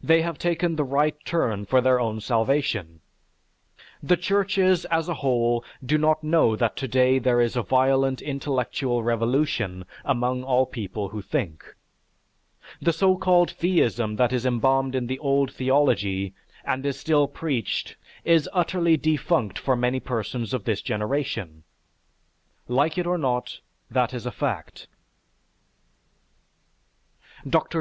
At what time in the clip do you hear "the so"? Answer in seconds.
12.80-13.16